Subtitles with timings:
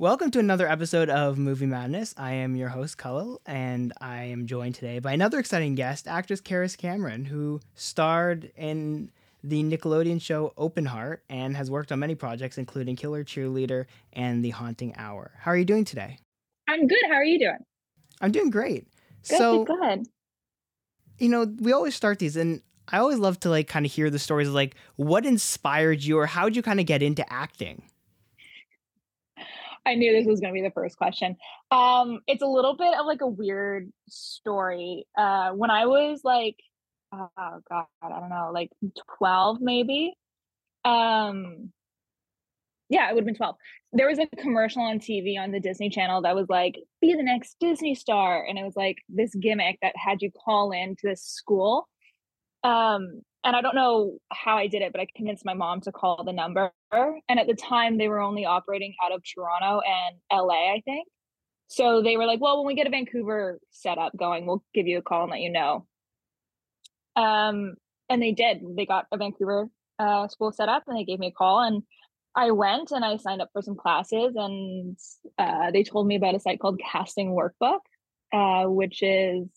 [0.00, 2.14] Welcome to another episode of Movie Madness.
[2.16, 6.40] I am your host, Khalil, and I am joined today by another exciting guest, actress
[6.40, 9.10] Karis Cameron, who starred in
[9.44, 13.84] the Nickelodeon show Open Heart and has worked on many projects, including Killer Cheerleader
[14.14, 15.32] and The Haunting Hour.
[15.38, 16.16] How are you doing today?
[16.66, 17.02] I'm good.
[17.06, 17.58] How are you doing?
[18.22, 18.88] I'm doing great.
[19.28, 20.06] Good, so, good.
[21.18, 24.08] you know, we always start these, and I always love to like kind of hear
[24.08, 27.30] the stories of like what inspired you or how did you kind of get into
[27.30, 27.82] acting?
[29.86, 31.36] I knew this was going to be the first question.
[31.70, 35.06] Um, it's a little bit of like a weird story.
[35.16, 36.56] Uh, when I was like,
[37.12, 37.28] oh
[37.68, 38.70] god, I don't know, like
[39.18, 40.14] 12 maybe.
[40.84, 41.72] Um,
[42.88, 43.54] yeah, it would have been 12.
[43.92, 47.22] There was a commercial on TV on the Disney Channel that was like, be the
[47.22, 48.44] next Disney star.
[48.44, 51.88] And it was like this gimmick that had you call in to this school.
[52.62, 55.92] Um, and I don't know how I did it, but I convinced my mom to
[55.92, 56.72] call the number.
[56.92, 61.08] And at the time, they were only operating out of Toronto and LA, I think.
[61.68, 64.98] So they were like, well, when we get a Vancouver setup going, we'll give you
[64.98, 65.86] a call and let you know.
[67.16, 67.76] Um,
[68.08, 68.60] and they did.
[68.76, 71.60] They got a Vancouver uh, school set up and they gave me a call.
[71.60, 71.82] And
[72.34, 74.34] I went and I signed up for some classes.
[74.34, 74.98] And
[75.38, 77.80] uh, they told me about a site called Casting Workbook,
[78.32, 79.48] uh, which is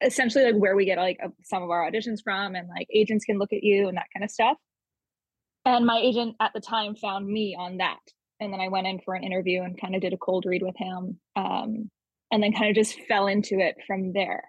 [0.00, 3.38] essentially like where we get like some of our auditions from and like agents can
[3.38, 4.56] look at you and that kind of stuff.
[5.64, 7.98] And my agent at the time found me on that.
[8.38, 10.62] And then i went in for an interview and kind of did a cold read
[10.62, 11.90] with him um,
[12.30, 14.44] and then kind of just fell into it from there.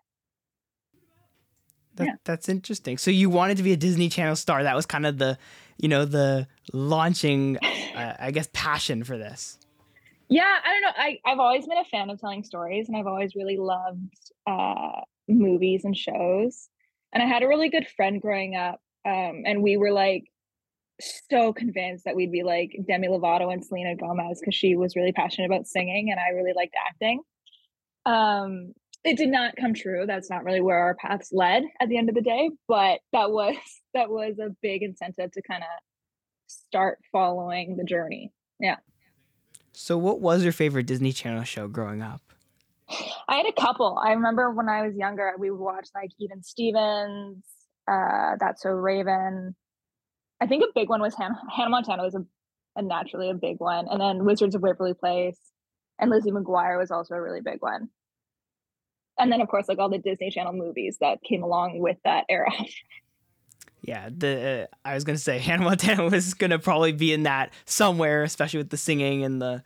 [1.95, 2.13] That, yeah.
[2.25, 2.97] that's interesting.
[2.97, 4.61] So you wanted to be a disney channel star.
[4.63, 5.37] That was kind of the
[5.77, 9.57] you know the launching uh, i guess passion for this.
[10.29, 10.91] Yeah i don't know.
[10.95, 15.01] I, i've always been a fan of telling stories and i've always really loved uh,
[15.27, 16.69] movies and shows.
[17.13, 18.79] And I had a really good friend growing up.
[19.05, 20.25] Um, and we were like
[20.99, 25.11] so convinced that we'd be like Demi Lovato and Selena Gomez because she was really
[25.11, 27.21] passionate about singing and I really liked acting.
[28.05, 30.05] Um, it did not come true.
[30.07, 33.31] That's not really where our paths led at the end of the day, but that
[33.31, 33.55] was
[33.93, 35.69] that was a big incentive to kind of
[36.47, 38.31] start following the journey.
[38.59, 38.77] Yeah.
[39.73, 42.26] So what was your favorite Disney Channel show growing up?
[43.27, 43.99] I had a couple.
[44.01, 47.43] I remember when I was younger, we would watch like Even Stevens,
[47.87, 49.55] uh, That's So Raven.
[50.41, 52.23] I think a big one was Han- Hannah Montana was a,
[52.75, 55.39] a, naturally a big one, and then Wizards of Waverly Place,
[55.99, 57.89] and Lizzie McGuire was also a really big one.
[59.19, 62.25] And then of course like all the Disney Channel movies that came along with that
[62.29, 62.51] era.
[63.81, 67.53] Yeah, the uh, I was gonna say Hannah Montana was gonna probably be in that
[67.65, 69.63] somewhere, especially with the singing and the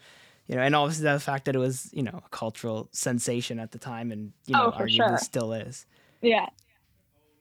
[0.52, 3.72] you know, and obviously the fact that it was, you know, a cultural sensation at
[3.72, 5.18] the time and, you know, oh, arguably sure.
[5.18, 5.86] still is.
[6.22, 6.48] Yeah.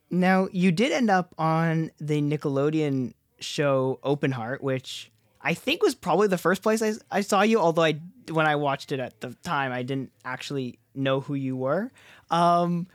[0.09, 5.11] Now, you did end up on the Nickelodeon show Open Heart, which
[5.41, 7.99] I think was probably the first place I, I saw you, although I
[8.31, 11.91] when I watched it at the time, I didn't actually know who you were.
[12.29, 12.87] Um,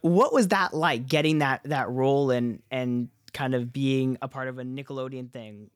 [0.00, 4.48] what was that like getting that that role and and kind of being a part
[4.48, 5.70] of a Nickelodeon thing?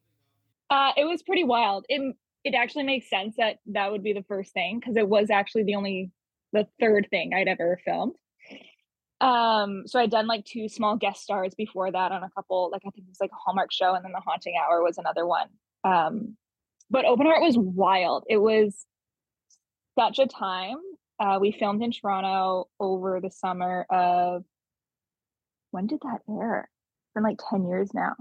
[0.69, 1.87] Uh, it was pretty wild.
[1.88, 5.31] It it actually makes sense that that would be the first thing because it was
[5.31, 6.10] actually the only
[6.53, 8.15] the third thing I'd ever filmed.
[9.21, 12.83] Um, so I'd done like two small guest stars before that on a couple, like
[12.87, 15.27] I think it was like a Hallmark show, and then the Haunting Hour was another
[15.27, 15.49] one.
[15.83, 16.37] Um,
[16.91, 18.25] but Open Heart was wild.
[18.28, 18.84] It was
[19.99, 20.77] such a time.
[21.19, 24.44] Uh, we filmed in Toronto over the summer of
[25.71, 26.69] when did that air?
[27.06, 28.15] It's been like 10 years now.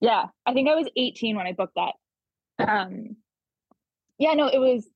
[0.00, 1.94] Yeah, I think I was 18 when I booked that
[2.68, 3.16] um
[4.18, 4.88] yeah no it was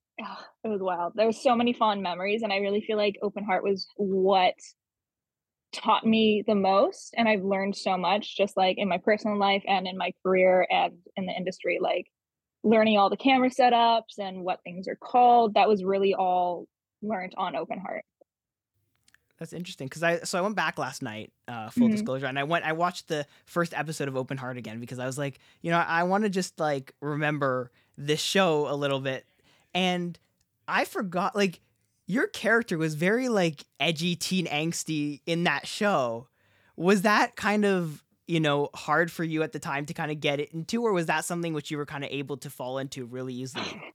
[0.63, 1.13] it was wild.
[1.17, 4.55] There's so many fond memories and i really feel like open heart was what
[5.73, 9.65] taught me the most and i've learned so much just like in my personal life
[9.67, 12.07] and in my career and in the industry like
[12.63, 16.67] learning all the camera setups and what things are called that was really all
[17.03, 18.05] learned on open heart
[19.39, 21.93] that's interesting because I so I went back last night, uh, full mm-hmm.
[21.93, 25.07] disclosure, and I went I watched the first episode of Open Heart again because I
[25.07, 29.01] was like, you know, I, I want to just like remember this show a little
[29.01, 29.27] bit,
[29.75, 30.19] and
[30.69, 31.61] I forgot like
[32.07, 36.29] your character was very like edgy teen angsty in that show.
[36.77, 40.21] Was that kind of you know hard for you at the time to kind of
[40.21, 42.79] get it into, or was that something which you were kind of able to fall
[42.79, 43.83] into really easily?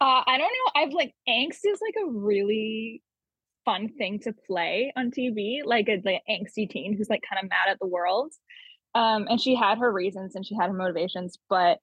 [0.00, 0.82] Uh, I don't know.
[0.82, 3.00] I've like angst is like a really
[3.68, 7.50] fun thing to play on TV, like a like angsty teen who's like kind of
[7.50, 8.32] mad at the world.
[8.94, 11.78] Um, and she had her reasons and she had her motivations, but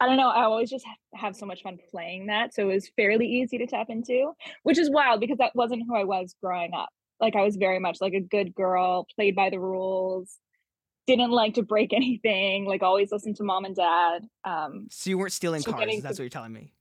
[0.00, 0.28] I don't know.
[0.28, 0.84] I always just
[1.14, 4.32] have so much fun playing that, so it was fairly easy to tap into,
[4.64, 6.88] which is wild because that wasn't who I was growing up.
[7.20, 10.36] Like I was very much like a good girl, played by the rules,
[11.06, 14.26] didn't like to break anything, like always listened to mom and dad.
[14.44, 15.86] Um, so you weren't stealing so cars.
[16.02, 16.72] That's to, what you're telling me.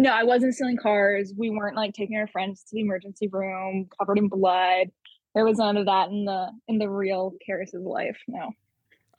[0.00, 1.34] No, I wasn't stealing cars.
[1.36, 4.90] We weren't like taking our friends to the emergency room covered in blood.
[5.34, 8.16] There was none of that in the in the real Karis's life.
[8.26, 8.50] No.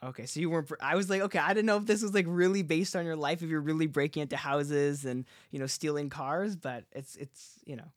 [0.04, 0.72] Okay, so you weren't.
[0.82, 3.16] I was like, okay, I didn't know if this was like really based on your
[3.16, 7.60] life, if you're really breaking into houses and you know stealing cars, but it's it's
[7.64, 7.92] you know,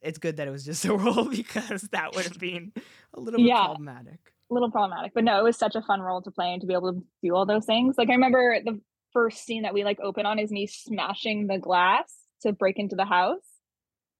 [0.00, 2.72] it's good that it was just a role because that would have been
[3.14, 4.32] a little yeah, problematic.
[4.48, 6.68] A little problematic, but no, it was such a fun role to play and to
[6.68, 7.98] be able to do all those things.
[7.98, 8.80] Like I remember the
[9.12, 12.12] first scene that we like open on is me smashing the glass
[12.42, 13.46] to break into the house,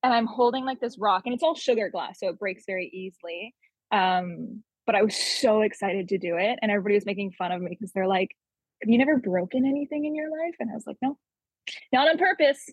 [0.02, 2.90] and I'm holding like this rock, and it's all sugar glass, so it breaks very
[2.92, 3.54] easily.
[3.92, 6.58] Um, but I was so excited to do it.
[6.60, 8.30] And everybody was making fun of me because they're like,
[8.82, 10.56] Have you never broken anything in your life?
[10.58, 11.16] And I was like, No,
[11.92, 12.68] not on purpose.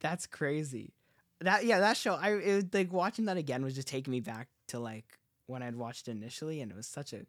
[0.00, 0.94] That's crazy.
[1.42, 4.20] That yeah, that show I it was like watching that again was just taking me
[4.20, 5.04] back to like
[5.46, 7.26] when I'd watched it initially and it was such a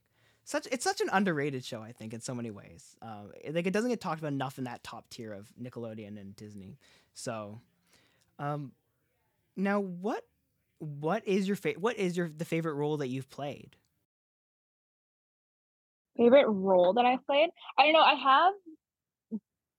[0.50, 2.96] such it's such an underrated show I think in so many ways.
[3.04, 6.36] Uh, like it doesn't get talked about enough in that top tier of Nickelodeon and
[6.36, 6.80] Disney.
[7.14, 7.62] So,
[8.40, 8.72] um,
[9.56, 10.26] now what
[10.80, 11.82] what is your favorite?
[11.82, 13.76] What is your the favorite role that you've played?
[16.18, 17.50] Favorite role that I've played?
[17.78, 18.02] I don't know.
[18.02, 18.54] I have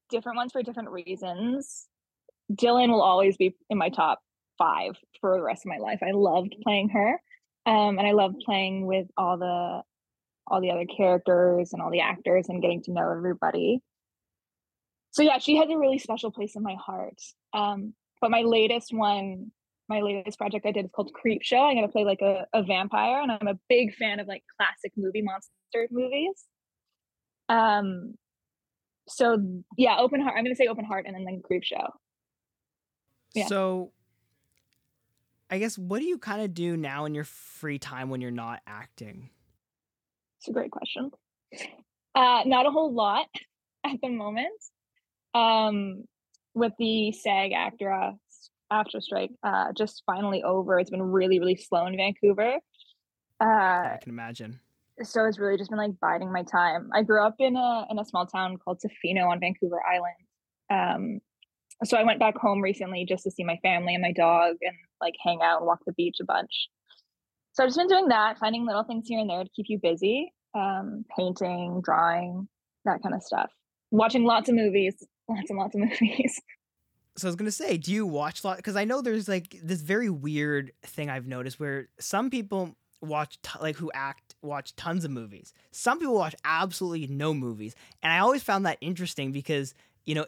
[0.09, 1.89] different ones for different reasons.
[2.53, 4.21] Dylan will always be in my top
[4.57, 5.99] five for the rest of my life.
[6.01, 7.21] I loved playing her,
[7.67, 9.83] um, and I loved playing with all the
[10.51, 13.81] all the other characters and all the actors and getting to know everybody.
[15.13, 17.21] So yeah, she has a really special place in my heart.
[17.53, 19.53] Um, but my latest one
[19.91, 21.69] my latest project I did is called Creepshow.
[21.69, 24.93] I'm gonna play like a, a vampire, and I'm a big fan of like classic
[24.97, 26.45] movie monster movies.
[27.49, 28.15] Um,
[29.09, 29.39] so
[29.77, 30.37] yeah, open heart.
[30.39, 31.91] I'm gonna say open heart, and then then Creepshow.
[33.35, 33.47] Yeah.
[33.47, 33.91] So,
[35.51, 38.31] I guess what do you kind of do now in your free time when you're
[38.31, 39.31] not acting?
[40.41, 41.11] It's a great question.
[42.15, 43.27] Uh, not a whole lot
[43.85, 44.49] at the moment.
[45.35, 46.05] Um,
[46.55, 48.17] with the SAG AFTRA
[48.71, 50.79] after strike uh, just finally over.
[50.79, 52.55] It's been really, really slow in Vancouver.
[53.41, 54.61] Uh, I can imagine.
[55.03, 56.91] So it's really just been like biding my time.
[56.95, 60.21] I grew up in a in a small town called Tofino on Vancouver Island.
[60.71, 61.21] Um,
[61.85, 64.77] so I went back home recently just to see my family and my dog and
[65.01, 66.69] like hang out and walk the beach a bunch.
[67.53, 69.79] So I've just been doing that, finding little things here and there to keep you
[69.83, 72.49] busy, um, painting, drawing,
[72.85, 73.51] that kind of stuff.
[73.91, 74.95] Watching lots of movies,
[75.29, 76.41] lots and lots of movies
[77.21, 78.57] so I was gonna say, do you watch a lot?
[78.57, 83.39] Because I know there's like this very weird thing I've noticed where some people watch
[83.43, 85.53] t- like who act watch tons of movies.
[85.71, 89.75] Some people watch absolutely no movies, and I always found that interesting because
[90.07, 90.27] you know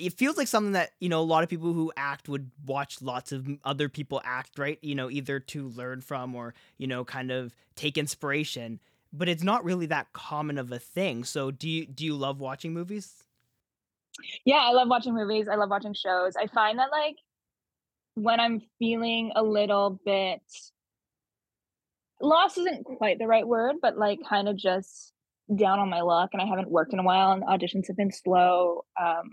[0.00, 3.02] it feels like something that you know a lot of people who act would watch
[3.02, 4.78] lots of other people act, right?
[4.82, 8.80] You know, either to learn from or you know kind of take inspiration.
[9.12, 11.24] But it's not really that common of a thing.
[11.24, 13.24] So do you do you love watching movies?
[14.44, 15.48] Yeah, I love watching movies.
[15.48, 16.36] I love watching shows.
[16.36, 17.16] I find that like
[18.14, 20.42] when I'm feeling a little bit
[22.20, 25.12] lost isn't quite the right word, but like kind of just
[25.54, 28.12] down on my luck and I haven't worked in a while and auditions have been
[28.12, 28.84] slow.
[29.00, 29.30] Um,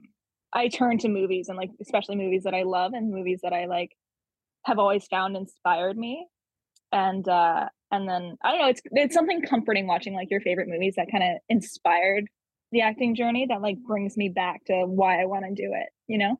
[0.57, 3.65] I turn to movies and like especially movies that I love and movies that I
[3.65, 3.91] like
[4.65, 6.27] have always found inspired me.
[6.91, 10.67] And uh and then I don't know, it's it's something comforting watching like your favorite
[10.67, 12.25] movies that kind of inspired
[12.71, 15.89] the acting journey that like brings me back to why I want to do it,
[16.07, 16.39] you know?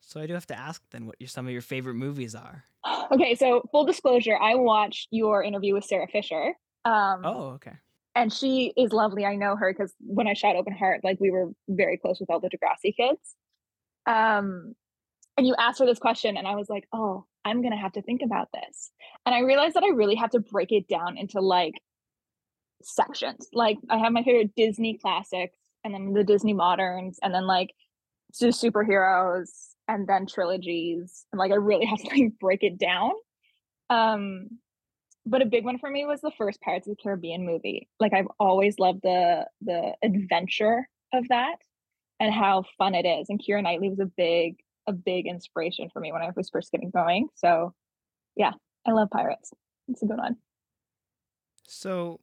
[0.00, 2.64] So I do have to ask then what your, some of your favorite movies are.
[3.12, 6.54] Okay, so full disclosure, I watched your interview with Sarah Fisher.
[6.84, 7.74] Um, oh, okay.
[8.16, 9.26] And she is lovely.
[9.26, 12.30] I know her because when I shot Open Heart, like we were very close with
[12.30, 13.36] all the Degrassi kids.
[14.06, 14.74] Um,
[15.36, 18.02] and you asked her this question, and I was like, oh, I'm gonna have to
[18.02, 18.90] think about this.
[19.26, 21.74] And I realized that I really have to break it down into like
[22.82, 23.48] sections.
[23.52, 27.70] Like I have my favorite Disney classics and then the Disney moderns and then like
[28.38, 29.50] just superheroes
[29.88, 31.26] and then trilogies.
[31.32, 33.12] And like I really have to like break it down.
[33.90, 34.48] Um
[35.26, 37.88] but a big one for me was the first Pirates of the Caribbean movie.
[37.98, 41.56] Like I've always loved the the adventure of that
[42.20, 43.26] and how fun it is.
[43.28, 44.56] And Keira Knightley was a big
[44.86, 47.28] a big inspiration for me when I was first getting going.
[47.34, 47.74] So
[48.36, 48.52] yeah,
[48.86, 49.52] I love pirates.
[49.88, 50.36] It's a good one.
[51.66, 52.20] So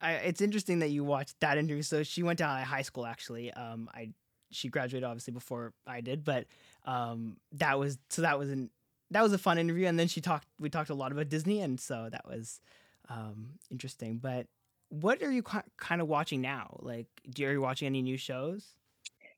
[0.00, 1.82] I, it's interesting that you watched that interview.
[1.82, 3.52] So she went to high school actually.
[3.52, 4.12] Um, I
[4.50, 6.46] she graduated obviously before I did, but
[6.86, 8.70] um, that was so that was an
[9.10, 9.86] that was a fun interview.
[9.86, 12.60] And then she talked we talked a lot about Disney, and so that was
[13.08, 14.18] um, interesting.
[14.18, 14.46] But
[14.90, 16.78] what are you kind of watching now?
[16.80, 18.74] Like, do you, are you watching any new shows?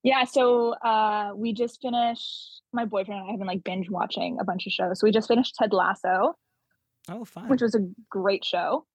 [0.02, 2.62] Yeah, so uh, we just finished.
[2.72, 5.00] My boyfriend and I have been like binge watching a bunch of shows.
[5.00, 6.36] So we just finished Ted Lasso.
[7.08, 7.48] Oh, fun!
[7.48, 8.86] Which was a great show.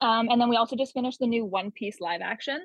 [0.00, 2.60] Um, and then we also just finished the new One Piece live action,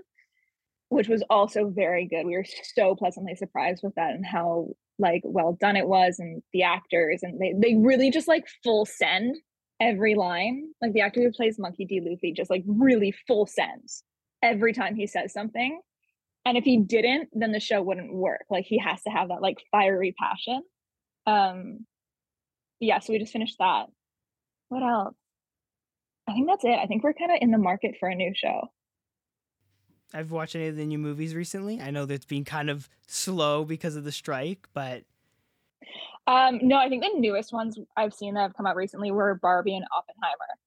[0.90, 2.26] which was also very good.
[2.26, 6.42] We were so pleasantly surprised with that and how like well done it was and
[6.54, 9.36] the actors and they they really just like full send
[9.80, 10.70] every line.
[10.82, 12.02] Like the actor who plays Monkey D.
[12.04, 14.04] Luffy just like really full sends
[14.42, 15.80] every time he says something.
[16.46, 18.46] And if he didn't, then the show wouldn't work.
[18.50, 20.62] Like he has to have that like fiery passion.
[21.26, 21.86] Um
[22.80, 23.88] yeah, so we just finished that.
[24.70, 25.16] What else?
[26.28, 26.78] I think that's it.
[26.78, 28.70] I think we're kind of in the market for a new show.
[30.14, 31.82] I've watched any of the new movies recently.
[31.82, 35.04] I know that's been kind of slow because of the strike, but
[36.28, 39.36] um, no, I think the newest ones I've seen that have come out recently were
[39.36, 40.60] Barbie and Oppenheimer.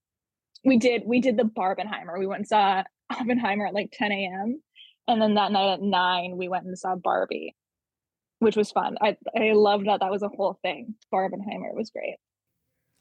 [0.64, 2.18] We did we did the Barbenheimer.
[2.18, 4.62] We went and saw Oppenheimer at like 10 a.m.
[5.06, 7.56] And then that night at nine, we went and saw Barbie,
[8.38, 8.96] which was fun.
[9.00, 10.00] I I loved that.
[10.00, 10.94] That was a whole thing.
[11.12, 12.16] Barbenheimer was great.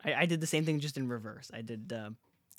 [0.04, 1.52] I, I did the same thing just in reverse.
[1.54, 2.10] I did uh,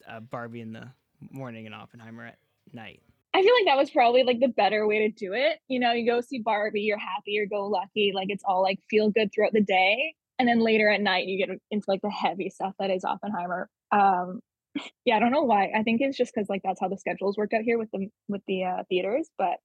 [0.08, 0.88] uh, Barbie in the
[1.30, 2.38] morning and Oppenheimer at
[2.72, 3.02] night.
[3.32, 5.60] I feel like that was probably like the better way to do it.
[5.68, 8.80] You know, you go see Barbie, you're happy, you're go lucky, like it's all like
[8.90, 10.14] feel good throughout the day.
[10.38, 13.68] And then later at night, you get into like the heavy stuff that is Oppenheimer.
[13.92, 14.40] Um,
[15.04, 15.70] yeah, I don't know why.
[15.76, 18.08] I think it's just because like that's how the schedules worked out here with the
[18.28, 19.28] with the uh, theaters.
[19.38, 19.58] But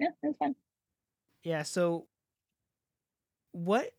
[0.00, 0.54] yeah, it was fun.
[1.44, 1.62] Yeah.
[1.62, 2.06] So,
[3.52, 3.92] what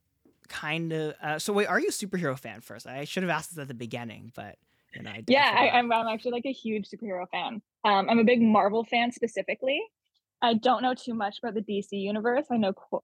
[0.50, 1.16] kind of?
[1.22, 2.86] Uh, so wait, are you a superhero fan first?
[2.86, 4.58] I should have asked this at the beginning, but
[4.94, 7.62] you know, I, yeah, I, I'm I'm actually like a huge superhero fan.
[7.88, 9.82] Um, I'm a big Marvel fan specifically.
[10.42, 12.46] I don't know too much about the DC universe.
[12.52, 13.02] I know qu-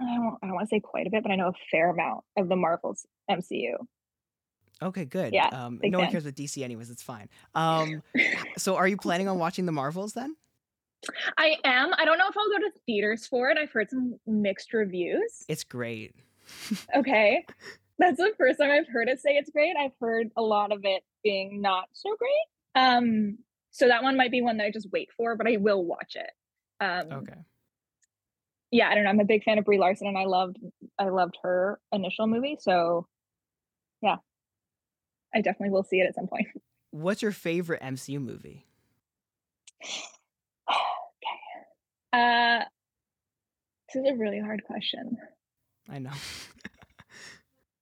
[0.00, 1.90] I don't I don't want to say quite a bit, but I know a fair
[1.90, 3.74] amount of the Marvel's MCU.
[4.82, 5.32] Okay, good.
[5.32, 6.12] Yeah, Um, no one fan.
[6.12, 6.90] cares about DC anyways.
[6.90, 7.28] It's fine.
[7.54, 8.02] Um,
[8.58, 10.34] so are you planning on watching the Marvels then?
[11.38, 11.92] I am.
[11.94, 13.58] I don't know if I'll go to theaters for it.
[13.58, 15.44] I've heard some mixed reviews.
[15.48, 16.14] It's great.
[16.96, 17.44] Okay.
[17.98, 19.74] That's the first time I've heard it say it's great.
[19.78, 22.82] I've heard a lot of it being not so great.
[22.82, 23.38] Um,
[23.72, 26.14] so that one might be one that I just wait for, but I will watch
[26.14, 26.30] it.
[26.80, 27.34] Um, Okay.
[28.70, 29.10] yeah, I don't know.
[29.10, 30.58] I'm a big fan of Brie Larson, and I loved
[30.98, 32.56] I loved her initial movie.
[32.60, 33.06] So,
[34.02, 34.16] yeah,
[35.34, 36.46] I definitely will see it at some point.
[36.90, 38.66] What's your favorite MCU movie?
[39.82, 40.12] okay.
[42.12, 42.64] Uh,
[43.92, 45.16] this is a really hard question.
[45.88, 46.10] I know.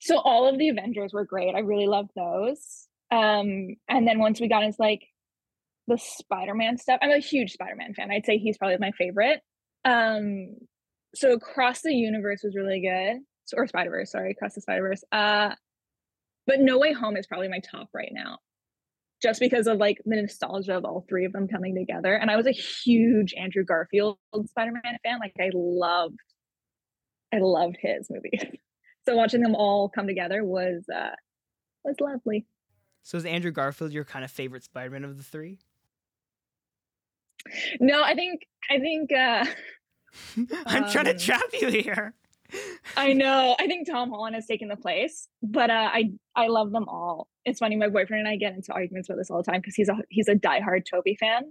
[0.02, 1.54] So all of the Avengers were great.
[1.54, 2.88] I really loved those.
[3.10, 5.02] Um, and then once we got into like
[5.90, 8.10] the Spider-Man stuff, I'm a huge Spider-Man fan.
[8.10, 9.40] I'd say he's probably my favorite.
[9.84, 10.56] Um,
[11.14, 13.18] so Across the Universe was really good.
[13.44, 15.02] So, or Spider-Verse, sorry, Across the Spider-Verse.
[15.10, 15.50] Uh,
[16.46, 18.38] but No Way Home is probably my top right now.
[19.20, 22.14] Just because of like the nostalgia of all three of them coming together.
[22.14, 25.18] And I was a huge Andrew Garfield Spider-Man fan.
[25.18, 26.20] Like I loved,
[27.34, 28.44] I loved his movies.
[29.06, 31.14] so watching them all come together was uh
[31.84, 32.46] was lovely.
[33.02, 35.58] So is Andrew Garfield your kind of favorite Spider-Man of the three?
[37.80, 39.44] No, I think I think uh
[40.66, 42.14] I'm trying to Um, trap you here.
[42.96, 43.54] I know.
[43.60, 47.28] I think Tom Holland has taken the place, but uh, I I love them all.
[47.44, 47.76] It's funny.
[47.76, 49.96] My boyfriend and I get into arguments about this all the time because he's a
[50.08, 51.44] he's a diehard Tobey fan.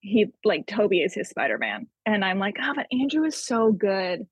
[0.00, 3.72] He like Tobey is his Spider Man, and I'm like, oh, but Andrew is so
[3.72, 4.26] good.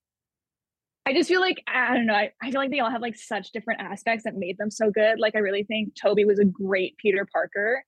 [1.05, 2.15] I just feel like I don't know.
[2.15, 4.93] I, I feel like they all have like such different aspects that made them so
[4.93, 5.19] good.
[5.19, 7.85] Like I really think Tobey was a great Peter Parker,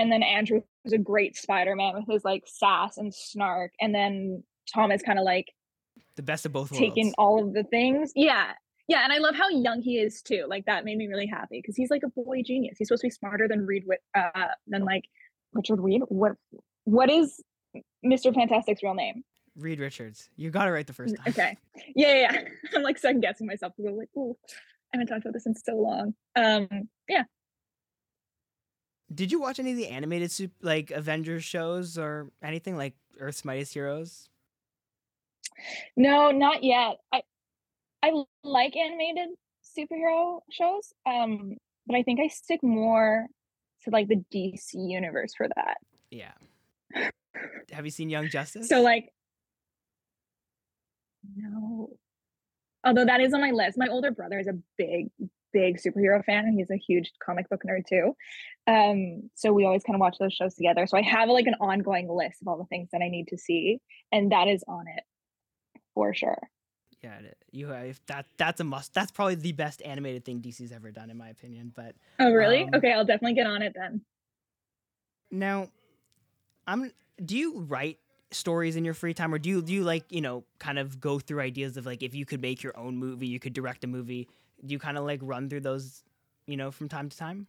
[0.00, 3.94] and then Andrew was a great Spider Man with his like sass and snark, and
[3.94, 4.42] then
[4.72, 5.46] Tom is kind of like
[6.16, 6.78] The best of both worlds.
[6.80, 8.12] taking all of the things.
[8.16, 8.52] Yeah.
[8.88, 9.04] Yeah.
[9.04, 10.46] And I love how young he is too.
[10.48, 12.76] Like that made me really happy because he's like a boy genius.
[12.78, 13.84] He's supposed to be smarter than Reed
[14.16, 15.04] uh than like
[15.52, 16.02] Richard Reed.
[16.08, 16.32] What
[16.84, 17.40] what is
[18.04, 18.34] Mr.
[18.34, 19.22] Fantastic's real name?
[19.56, 20.30] Reed Richards.
[20.36, 21.24] You got it right the first time.
[21.28, 21.56] Okay.
[21.94, 22.42] Yeah, yeah, yeah.
[22.74, 24.36] I'm like second guessing myself because I'm like, oh,
[24.92, 26.14] I haven't talked about this in so long.
[26.36, 27.24] Um, yeah.
[29.12, 33.74] Did you watch any of the animated like Avengers shows or anything like Earth's Mightiest
[33.74, 34.28] Heroes?
[35.96, 36.98] No, not yet.
[37.12, 37.22] I
[38.02, 38.12] I
[38.44, 39.30] like animated
[39.76, 40.92] superhero shows.
[41.06, 43.26] Um, but I think I stick more
[43.84, 45.78] to like the DC universe for that.
[46.10, 46.32] Yeah.
[47.72, 48.68] Have you seen Young Justice?
[48.68, 49.12] So like
[51.36, 51.90] no.
[52.84, 53.76] Although that is on my list.
[53.76, 55.08] My older brother is a big,
[55.52, 58.14] big superhero fan and he's a huge comic book nerd too.
[58.66, 60.86] Um, so we always kind of watch those shows together.
[60.86, 63.38] So I have like an ongoing list of all the things that I need to
[63.38, 63.80] see,
[64.12, 65.04] and that is on it
[65.94, 66.38] for sure.
[67.02, 67.18] yeah,
[67.50, 68.26] you have that.
[68.36, 68.94] That's a must.
[68.94, 71.72] That's probably the best animated thing DC's ever done, in my opinion.
[71.74, 72.62] But Oh really?
[72.64, 74.02] Um, okay, I'll definitely get on it then.
[75.30, 75.68] now,
[76.66, 76.92] I'm.
[77.24, 77.98] Do you write
[78.30, 81.00] stories in your free time, or do you do you like you know kind of
[81.00, 83.84] go through ideas of like if you could make your own movie, you could direct
[83.84, 84.28] a movie?
[84.64, 86.04] Do you kind of like run through those,
[86.46, 87.46] you know, from time to time?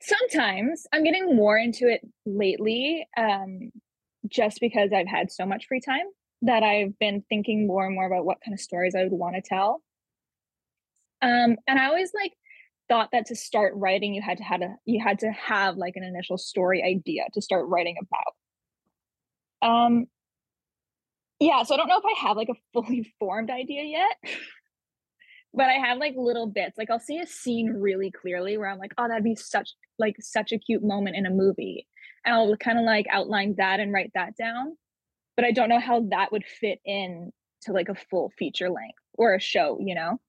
[0.00, 3.70] Sometimes I'm getting more into it lately, um,
[4.28, 6.06] just because I've had so much free time
[6.42, 9.36] that I've been thinking more and more about what kind of stories I would want
[9.36, 9.82] to tell.
[11.22, 12.32] Um, and I always like
[12.88, 15.96] thought that to start writing you had to have a you had to have like
[15.96, 17.96] an initial story idea to start writing
[19.60, 19.68] about.
[19.68, 20.06] Um
[21.40, 24.16] yeah, so I don't know if I have like a fully formed idea yet.
[25.56, 26.76] But I have like little bits.
[26.76, 30.16] Like I'll see a scene really clearly where I'm like, oh, that'd be such like
[30.20, 31.86] such a cute moment in a movie.
[32.24, 34.76] And I'll kind of like outline that and write that down.
[35.34, 37.32] But I don't know how that would fit in
[37.62, 40.20] to like a full feature length or a show, you know?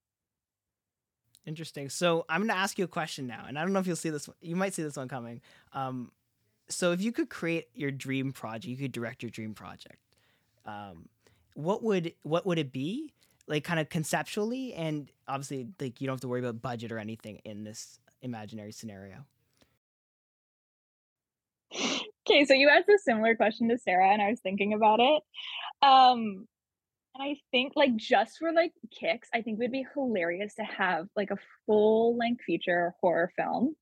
[1.46, 1.90] Interesting.
[1.90, 4.10] So I'm to ask you a question now, and I don't know if you'll see
[4.10, 4.28] this.
[4.28, 4.36] One.
[4.42, 5.42] You might see this one coming.
[5.72, 6.12] Um,
[6.70, 9.98] so if you could create your dream project, you could direct your dream project.
[10.66, 11.08] Um,
[11.54, 13.14] what would what would it be?
[13.48, 17.00] Like kind of conceptually, and obviously, like you don't have to worry about budget or
[17.00, 19.26] anything in this imaginary scenario.
[22.30, 25.24] Okay, so you asked a similar question to Sarah, and I was thinking about it.
[25.82, 26.48] Um,
[27.16, 30.64] and I think like just for like kicks, I think it would be hilarious to
[30.64, 33.76] have like a full length feature horror film,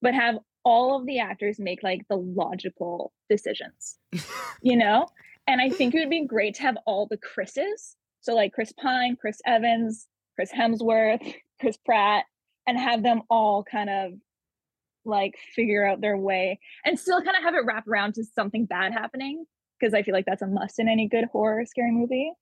[0.00, 3.98] but have all of the actors make like the logical decisions,
[4.62, 5.06] you know?
[5.46, 7.96] And I think it would be great to have all the Chris's.
[8.20, 12.24] So like Chris Pine, Chris Evans, Chris Hemsworth, Chris Pratt,
[12.66, 14.12] and have them all kind of
[15.04, 18.66] like figure out their way and still kind of have it wrap around to something
[18.66, 19.44] bad happening
[19.78, 22.32] because I feel like that's a must in any good horror scary movie.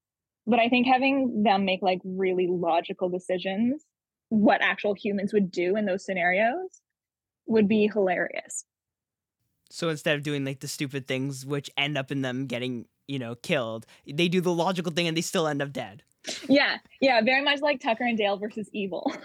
[0.49, 3.85] But i think having them make like really logical decisions
[4.29, 6.83] what actual humans would do in those scenarios
[7.47, 8.65] would be hilarious.
[9.71, 13.19] So instead of doing like the stupid things which end up in them getting you
[13.19, 16.03] know killed they do the logical thing and they still end up dead.
[16.49, 19.13] Yeah yeah very much like tucker and dale versus evil.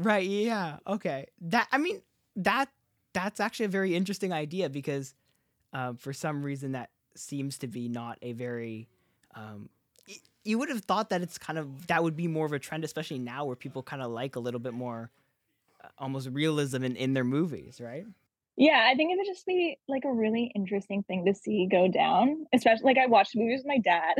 [0.00, 1.26] Right yeah okay.
[1.40, 2.02] That i mean
[2.36, 2.68] that
[3.14, 5.12] that's actually a very interesting idea because
[5.72, 8.88] uh, for some reason that seems to be not a very
[9.34, 9.68] um,
[10.44, 12.84] you would have thought that it's kind of that would be more of a trend,
[12.84, 15.10] especially now where people kind of like a little bit more
[15.84, 18.06] uh, almost realism in, in their movies, right?
[18.58, 21.86] Yeah, I think it would just be like a really interesting thing to see go
[21.88, 22.44] down.
[22.52, 24.16] Especially like I watched movies with my dad,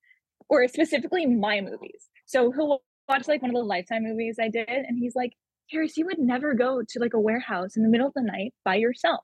[0.48, 2.08] or specifically my movies.
[2.26, 5.32] So he'll watch like one of the Lifetime movies I did, and he's like,
[5.72, 8.54] "Karis, you would never go to like a warehouse in the middle of the night
[8.64, 9.22] by yourself."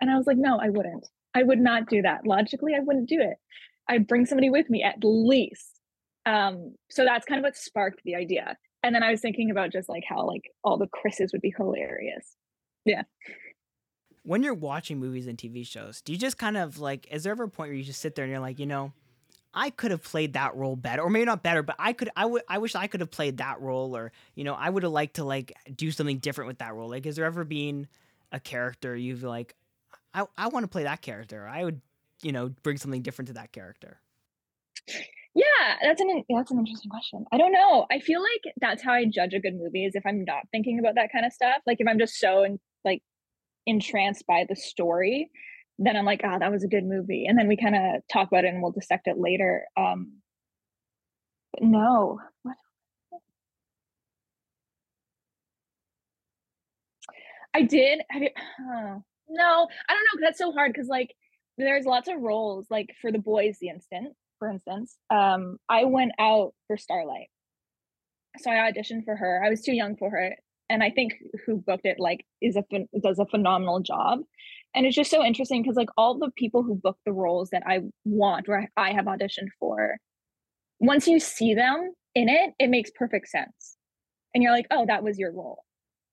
[0.00, 1.06] And I was like, "No, I wouldn't.
[1.34, 2.26] I would not do that.
[2.26, 3.38] Logically, I wouldn't do it.
[3.88, 5.80] I'd bring somebody with me at least."
[6.26, 8.56] Um, so that's kind of what sparked the idea.
[8.82, 11.54] And then I was thinking about just like how like all the Chris's would be
[11.56, 12.36] hilarious.
[12.84, 13.02] Yeah.
[14.24, 17.30] When you're watching movies and TV shows, do you just kind of like is there
[17.32, 18.92] ever a point where you just sit there and you're like, you know,
[19.54, 22.10] I could have played that role better, or maybe not better, but I could.
[22.16, 22.42] I would.
[22.48, 25.16] I wish I could have played that role, or you know, I would have liked
[25.16, 26.88] to like do something different with that role.
[26.90, 27.86] Like, has there ever been
[28.32, 29.54] a character you've like,
[30.12, 31.46] I I want to play that character.
[31.46, 31.80] I would,
[32.20, 34.00] you know, bring something different to that character.
[35.34, 37.24] Yeah, that's an that's an interesting question.
[37.32, 37.86] I don't know.
[37.90, 40.80] I feel like that's how I judge a good movie is if I'm not thinking
[40.80, 41.58] about that kind of stuff.
[41.66, 42.44] Like if I'm just so
[43.66, 45.30] entranced by the story,
[45.78, 47.26] then I'm like, oh, that was a good movie.
[47.26, 49.64] And then we kind of talk about it and we'll dissect it later.
[49.76, 50.14] Um
[51.52, 52.20] but no.
[52.42, 52.56] What?
[57.54, 58.00] I did.
[58.10, 58.30] Have you,
[59.28, 60.26] no, I don't know.
[60.26, 61.14] That's so hard because like
[61.56, 62.66] there's lots of roles.
[62.70, 67.28] Like for the boys, the instant for instance, um, I went out for Starlight.
[68.38, 69.42] So I auditioned for her.
[69.44, 70.36] I was too young for her.
[70.70, 71.14] And I think
[71.46, 72.64] who booked it like is a
[73.02, 74.20] does a phenomenal job.
[74.74, 77.62] And it's just so interesting because like all the people who book the roles that
[77.66, 79.98] I want or I have auditioned for,
[80.80, 83.76] once you see them in it, it makes perfect sense.
[84.34, 85.62] And you're like, oh, that was your role.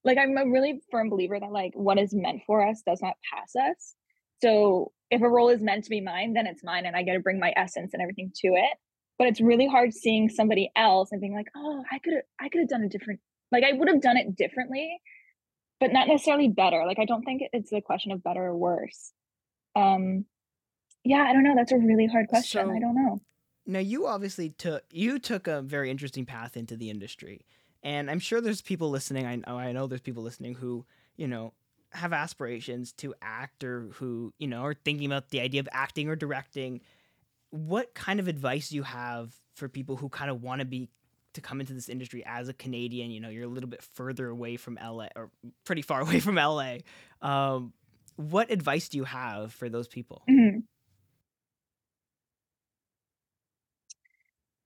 [0.04, 3.14] Like I'm a really firm believer that like what is meant for us does not
[3.32, 3.94] pass us.
[4.42, 7.14] So if a role is meant to be mine, then it's mine and I get
[7.14, 8.78] to bring my essence and everything to it.
[9.18, 12.48] But it's really hard seeing somebody else and being like, oh, I could have I
[12.48, 13.20] could have done a different
[13.52, 14.98] like I would have done it differently,
[15.78, 16.84] but not necessarily better.
[16.86, 19.12] Like I don't think it's a question of better or worse.
[19.76, 20.24] Um
[21.04, 21.54] yeah, I don't know.
[21.54, 22.66] That's a really hard question.
[22.66, 23.20] So, I don't know.
[23.66, 27.44] Now you obviously took you took a very interesting path into the industry.
[27.84, 29.26] And I'm sure there's people listening.
[29.26, 30.84] I know I know there's people listening who,
[31.16, 31.52] you know,
[31.90, 36.08] have aspirations to act or who, you know, are thinking about the idea of acting
[36.08, 36.80] or directing,
[37.50, 40.88] what kind of advice do you have for people who kind of want to be
[41.34, 43.10] to come into this industry as a Canadian?
[43.10, 45.30] You know, you're a little bit further away from LA or
[45.64, 46.78] pretty far away from LA.
[47.20, 47.72] Um,
[48.16, 50.22] what advice do you have for those people?
[50.28, 50.58] Mm-hmm.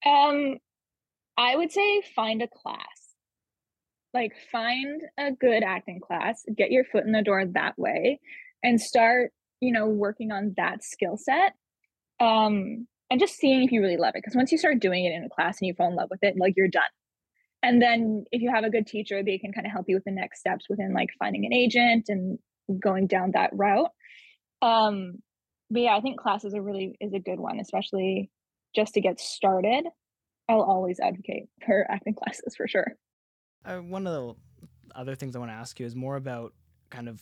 [0.08, 0.56] Um,
[1.36, 3.06] I would say find a class
[4.16, 8.18] like find a good acting class, get your foot in the door that way
[8.64, 11.52] and start, you know, working on that skill set.
[12.18, 15.12] Um and just seeing if you really love it because once you start doing it
[15.12, 16.82] in a class and you fall in love with it, like you're done.
[17.62, 20.04] And then if you have a good teacher, they can kind of help you with
[20.04, 22.38] the next steps within like finding an agent and
[22.80, 23.90] going down that route.
[24.62, 25.14] Um
[25.70, 28.30] but yeah, I think classes are really is a good one, especially
[28.74, 29.84] just to get started.
[30.48, 32.92] I'll always advocate for acting classes for sure.
[33.64, 34.34] Uh, one of the
[34.94, 36.52] other things I want to ask you is more about
[36.90, 37.20] kind of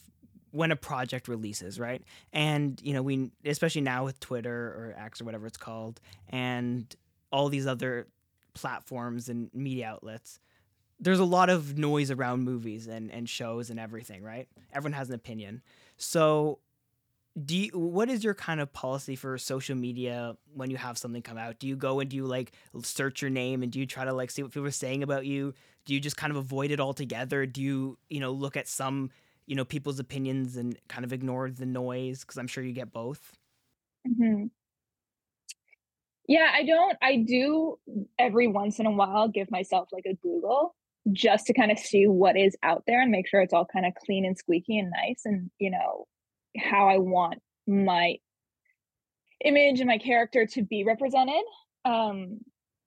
[0.55, 2.01] when a project releases, right?
[2.33, 6.95] And you know, we especially now with Twitter or X or whatever it's called, and
[7.33, 8.07] all these other
[8.55, 10.38] platforms and media outlets.
[11.01, 14.49] There's a lot of noise around movies and, and shows and everything, right?
[14.73, 15.61] Everyone has an opinion.
[15.97, 16.61] So
[17.45, 21.21] do you, what is your kind of policy for social media when you have something
[21.21, 21.59] come out?
[21.59, 22.53] Do you go and do you like
[22.85, 25.27] search your name and do you try to like see what people are saying about
[25.27, 25.53] you?
[25.85, 27.45] Do you just kind of avoid it altogether?
[27.45, 29.11] Do you, you know, look at some,
[29.46, 32.20] you know, people's opinions and kind of ignore the noise?
[32.20, 33.33] Because I'm sure you get both.
[34.07, 34.46] Mm-hmm.
[36.26, 36.96] Yeah, I don't.
[37.02, 37.78] I do
[38.18, 40.74] every once in a while give myself like a Google
[41.12, 43.85] just to kind of see what is out there and make sure it's all kind
[43.85, 46.07] of clean and squeaky and nice and, you know,
[46.57, 48.16] how I want my
[49.44, 51.44] image and my character to be represented.
[51.85, 52.38] Um,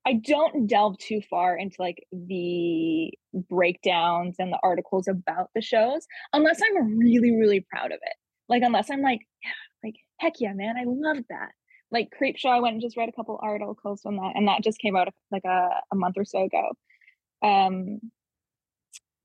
[0.08, 3.12] I don't delve too far into like the
[3.50, 8.16] breakdowns and the articles about the shows unless I'm really, really proud of it.
[8.48, 9.52] Like unless I'm like, yeah,
[9.84, 11.50] like heck yeah, man, I love that.
[11.92, 14.80] Like Creepshow, I went and just read a couple articles from that, and that just
[14.80, 16.70] came out like a, a month or so ago.
[17.44, 18.00] Um,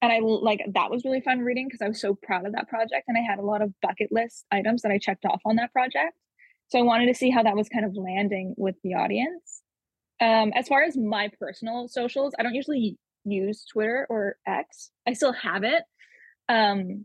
[0.01, 2.68] and I like that was really fun reading because I was so proud of that
[2.68, 5.57] project and I had a lot of bucket list items that I checked off on
[5.57, 6.14] that project.
[6.71, 9.62] So I wanted to see how that was kind of landing with the audience.
[10.23, 14.91] Um, as far as my personal socials, I don't usually use Twitter or X.
[15.07, 15.83] I still have it.
[16.49, 17.05] Um,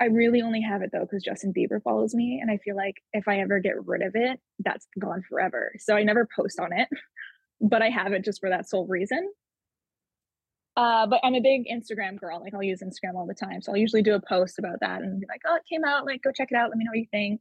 [0.00, 2.96] I really only have it though because Justin Bieber follows me, and I feel like
[3.12, 5.72] if I ever get rid of it, that's gone forever.
[5.78, 6.88] So I never post on it,
[7.60, 9.30] but I have it just for that sole reason.
[10.76, 12.40] Uh, but I'm a big Instagram girl.
[12.40, 13.60] Like I'll use Instagram all the time.
[13.62, 16.06] So I'll usually do a post about that and be like, "Oh, it came out.
[16.06, 16.70] Like, go check it out.
[16.70, 17.40] Let me know what you think."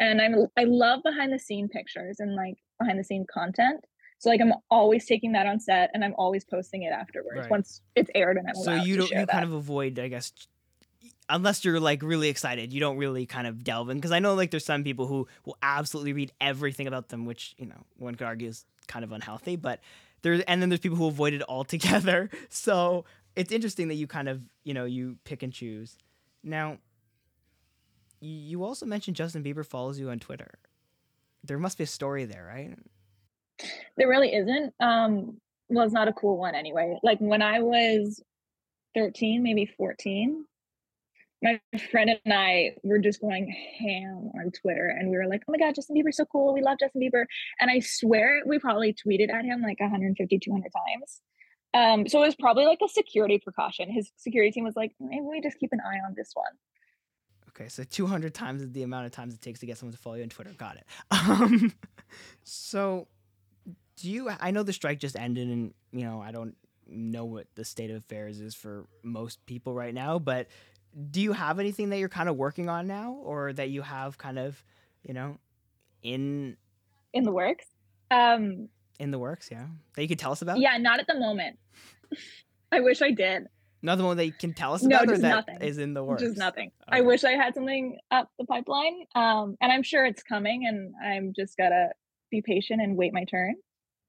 [0.00, 3.84] And I'm I love behind the scene pictures and like behind the scene content.
[4.18, 7.50] So like I'm always taking that on set and I'm always posting it afterwards right.
[7.50, 9.28] once it's aired and I'm so you don't you that.
[9.28, 10.32] kind of avoid I guess
[11.28, 14.34] unless you're like really excited you don't really kind of delve in because I know
[14.34, 18.16] like there's some people who will absolutely read everything about them which you know one
[18.16, 19.80] could argue is kind of unhealthy but
[20.22, 22.30] there and then there's people who avoid it altogether.
[22.50, 23.04] So
[23.36, 25.98] it's interesting that you kind of you know you pick and choose.
[26.42, 26.78] Now,
[28.20, 30.58] you also mentioned Justin Bieber follows you on Twitter.
[31.44, 32.76] There must be a story there, right?
[33.96, 34.74] There really isn't.
[34.80, 36.98] Um, well, it's not a cool one anyway.
[37.02, 38.22] Like when I was
[38.94, 40.44] 13, maybe 14,
[41.42, 45.52] my friend and I were just going ham on Twitter and we were like, oh
[45.52, 46.52] my God, Justin Bieber's so cool.
[46.52, 47.24] We love Justin Bieber.
[47.60, 51.20] And I swear we probably tweeted at him like 150, 200 times.
[51.74, 53.90] Um, so it was probably like a security precaution.
[53.90, 56.46] His security team was like, maybe we just keep an eye on this one.
[57.50, 59.98] Okay, so 200 times is the amount of times it takes to get someone to
[59.98, 60.50] follow you on Twitter.
[60.56, 60.86] Got it.
[61.10, 61.72] Um,
[62.42, 63.06] so
[64.00, 66.56] do you, I know the strike just ended and, you know, I don't
[66.86, 70.48] know what the state of affairs is for most people right now, but
[71.10, 74.18] do you have anything that you're kind of working on now or that you have
[74.18, 74.62] kind of
[75.02, 75.38] you know
[76.02, 76.56] in
[77.12, 77.66] in the works
[78.10, 81.18] um in the works yeah that you could tell us about yeah not at the
[81.18, 81.58] moment
[82.72, 83.46] i wish i did
[83.80, 85.62] Another one that you can tell us no, about or that nothing.
[85.62, 86.20] is in the works?
[86.20, 86.72] Just nothing.
[86.88, 86.98] Okay.
[86.98, 89.04] I wish I had something up the pipeline.
[89.14, 91.90] Um, and I'm sure it's coming and I'm just gotta
[92.28, 93.54] be patient and wait my turn.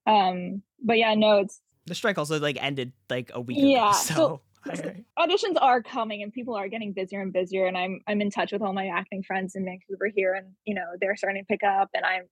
[0.10, 3.94] Um, but yeah, no, it's the strike also like ended like a week yeah, ago.
[3.94, 4.42] So, so
[5.20, 8.52] auditions are coming and people are getting busier and busier and i'm i'm in touch
[8.52, 11.64] with all my acting friends in vancouver here and you know they're starting to pick
[11.64, 12.24] up and i'm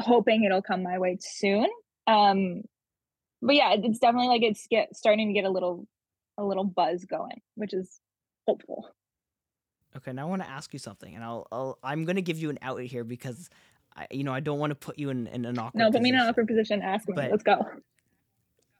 [0.00, 1.66] hoping it'll come my way soon
[2.06, 2.62] um
[3.42, 5.86] but yeah it's definitely like it's get starting to get a little
[6.38, 8.00] a little buzz going which is
[8.46, 8.88] hopeful
[9.94, 12.38] okay now i want to ask you something and i'll, I'll i'm going to give
[12.38, 13.50] you an out here because
[13.96, 16.02] I, you know i don't want to put you in, in an awkward no put
[16.02, 17.64] me in an awkward position ask me but, let's go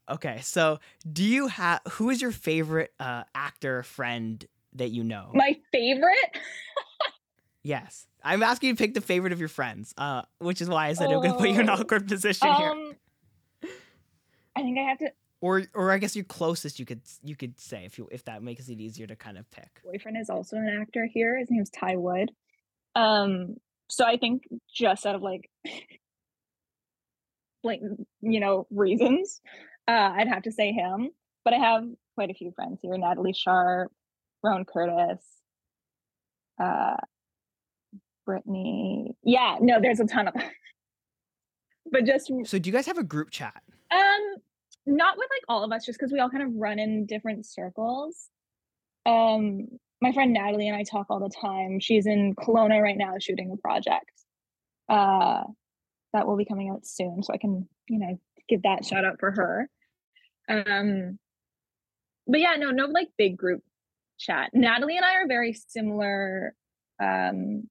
[0.08, 0.78] Okay, so
[1.10, 5.30] do you have who is your favorite uh, actor friend that you know?
[5.34, 6.38] My favorite?
[7.64, 10.86] yes, I'm asking you to pick the favorite of your friends, uh, which is why
[10.86, 12.56] I said oh, I'm going to put you in an oh, awkward position um,
[13.62, 13.70] here.
[14.54, 15.12] I think I have to.
[15.40, 18.42] Or, or I guess your closest you could you could say if you if that
[18.42, 19.82] makes it easier to kind of pick.
[19.84, 21.36] Boyfriend is also an actor here.
[21.36, 22.30] His name's Ty Wood.
[22.94, 23.56] Um,
[23.88, 24.42] so I think
[24.74, 25.50] just out of like
[27.62, 29.40] blatant, you know, reasons,
[29.88, 31.10] uh, I'd have to say him.
[31.44, 31.84] But I have
[32.16, 32.96] quite a few friends here.
[32.98, 33.92] Natalie Sharp,
[34.42, 35.24] Roan Curtis,
[36.60, 36.96] uh,
[38.24, 39.12] Brittany.
[39.22, 40.42] Yeah, no, there's a ton of them.
[41.92, 43.62] but just So do you guys have a group chat?
[43.92, 44.36] um
[44.88, 47.46] not with like all of us, just because we all kind of run in different
[47.46, 48.28] circles.
[49.04, 49.68] Um
[50.06, 51.80] my friend Natalie and I talk all the time.
[51.80, 54.12] She's in Kelowna right now shooting a project.
[54.88, 55.42] Uh
[56.12, 57.22] that will be coming out soon.
[57.22, 59.68] So I can, you know, give that shout out for her.
[60.48, 61.18] Um
[62.28, 63.62] but yeah, no, no like big group
[64.16, 64.50] chat.
[64.54, 66.54] Natalie and I are very similar
[67.02, 67.64] um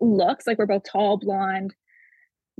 [0.00, 0.46] looks.
[0.46, 1.74] Like we're both tall, blonde,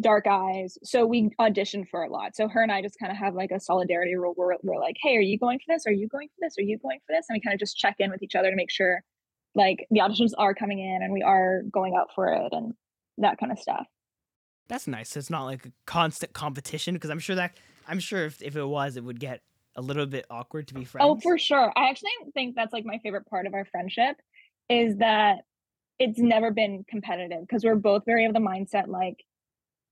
[0.01, 0.77] dark eyes.
[0.83, 2.37] So we auditioned for a lot.
[2.37, 4.97] So her and I just kind of have like a solidarity rule where we're like,
[5.03, 5.87] hey, are you going for this?
[5.87, 6.55] Are you going for this?
[6.59, 7.27] Are you going for this?
[7.29, 9.03] And we kind of just check in with each other to make sure
[9.55, 12.75] like the auditions are coming in and we are going out for it and
[13.19, 13.87] that kind of stuff.
[14.69, 15.17] That's nice.
[15.17, 17.57] It's not like a constant competition because I'm sure that
[17.89, 19.41] I'm sure if, if it was, it would get
[19.77, 21.07] a little bit awkward to be oh, friends.
[21.09, 21.73] Oh, for sure.
[21.77, 24.17] I actually think that's like my favorite part of our friendship
[24.69, 25.39] is that
[25.99, 29.17] it's never been competitive because we're both very of the mindset like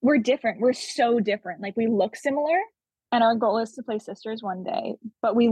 [0.04, 0.60] we're different.
[0.60, 1.62] We're so different.
[1.62, 2.58] Like we look similar
[3.10, 5.50] and our goal is to play sisters one day, but we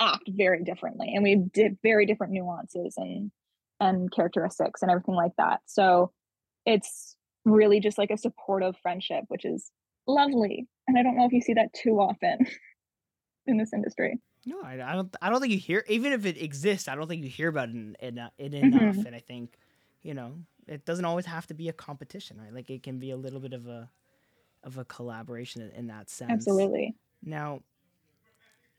[0.00, 3.30] act very differently and we did very different nuances and
[3.78, 5.60] and characteristics and everything like that.
[5.66, 6.12] So
[6.64, 9.70] it's really just like a supportive friendship, which is
[10.06, 10.66] lovely.
[10.88, 12.46] And I don't know if you see that too often
[13.46, 14.18] in this industry.
[14.46, 15.14] No, I, I don't.
[15.20, 15.84] I don't think you hear.
[15.88, 18.96] Even if it exists, I don't think you hear about it, in, in, it enough.
[18.96, 19.04] Mhm.
[19.04, 19.58] And I think,
[20.02, 20.32] you know,
[20.70, 22.54] it doesn't always have to be a competition, right?
[22.54, 23.90] Like it can be a little bit of a,
[24.62, 26.30] of a collaboration in, that sense.
[26.30, 26.94] Absolutely.
[27.24, 27.60] Now,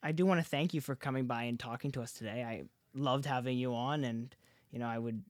[0.01, 2.43] I do want to thank you for coming by and talking to us today.
[2.43, 2.63] I
[2.97, 4.33] loved having you on, and
[4.71, 5.21] you know, I would,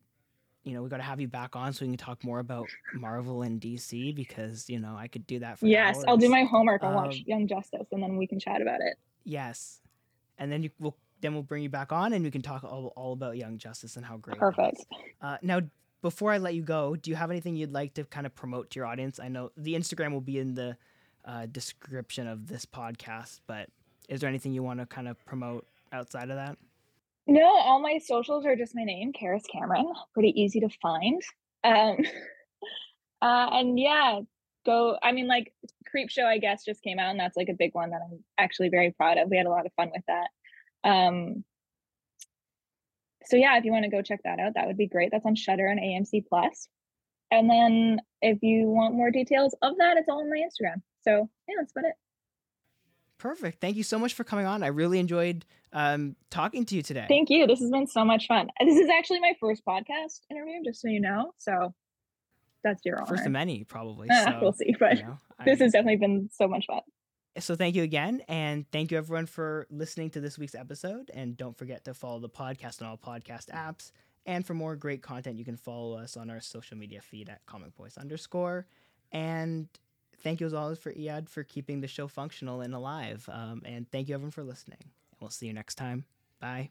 [0.64, 2.70] you know, we got to have you back on so we can talk more about
[2.94, 6.44] Marvel and DC because you know I could do that for Yes, I'll do my
[6.44, 6.84] homework.
[6.84, 8.98] I'll watch Um, Young Justice and then we can chat about it.
[9.26, 9.82] Yes,
[10.38, 12.94] and then you will then we'll bring you back on and we can talk all,
[12.96, 14.38] all about Young Justice and how great.
[14.38, 14.80] Perfect.
[14.80, 14.86] is.
[15.22, 15.62] Uh, now,
[16.02, 18.72] before I let you go, do you have anything you'd like to kind of promote
[18.72, 19.20] to your audience?
[19.20, 20.78] I know the Instagram will be in the
[21.26, 23.70] uh, description of this podcast, but
[24.10, 26.58] is there anything you want to kind of promote outside of that?
[27.28, 29.94] No, all my socials are just my name, Karis Cameron.
[30.14, 31.22] Pretty easy to find.
[31.64, 31.98] Um,
[33.22, 34.22] uh, and yeah,
[34.66, 34.98] go.
[35.04, 35.54] I mean, like
[35.94, 38.70] Creepshow, I guess, just came out, and that's like a big one that I'm actually
[38.70, 39.30] very proud of.
[39.30, 40.90] We had a lot of fun with that.
[40.90, 41.44] Um,
[43.26, 45.12] so yeah, if you want to go check that out, that would be great.
[45.12, 46.68] That's on Shudder and AMC Plus.
[47.32, 50.82] And then if you want more details of that, it's all on my Instagram.
[51.04, 51.96] So yeah, that's about it.
[53.18, 53.62] Perfect.
[53.62, 54.64] Thank you so much for coming on.
[54.64, 57.06] I really enjoyed um, talking to you today.
[57.08, 57.46] Thank you.
[57.46, 58.50] This has been so much fun.
[58.60, 61.32] This is actually my first podcast interview, just so you know.
[61.38, 61.74] So
[62.64, 63.08] that's your honor.
[63.08, 64.10] First of many, probably.
[64.12, 66.82] Uh, so, we'll see, but you know, this has definitely been so much fun.
[67.40, 71.38] So thank you again and thank you everyone for listening to this week's episode and
[71.38, 73.92] don't forget to follow the podcast on all podcast apps
[74.26, 77.46] and for more great content you can follow us on our social media feed at
[77.46, 78.68] comic boys underscore.
[79.14, 79.70] And
[80.22, 83.28] thank you as always for Eyad for keeping the show functional and alive.
[83.32, 84.84] Um, and thank you everyone for listening.
[85.22, 86.04] We'll see you next time.
[86.42, 86.70] Bye